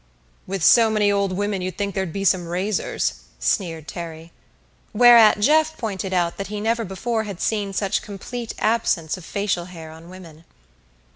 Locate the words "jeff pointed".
5.39-6.11